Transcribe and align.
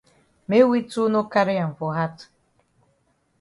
Make 0.47 0.65
we 0.65 0.81
too 0.91 1.09
no 1.09 1.25
carry 1.25 1.57
am 1.57 1.75
for 1.75 1.93
hat. 1.93 2.27